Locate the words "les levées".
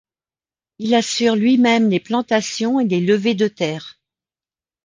2.87-3.35